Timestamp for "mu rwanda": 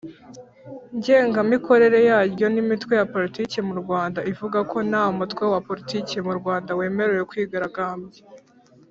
3.67-4.19, 6.27-6.71